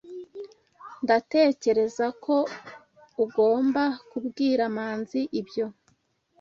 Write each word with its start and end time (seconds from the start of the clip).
Ndatekereza 1.03 2.05
ko 2.23 2.35
ugomba 3.23 3.83
kubwira 4.09 4.63
Manzi 4.75 5.21
ibyo. 5.39 5.65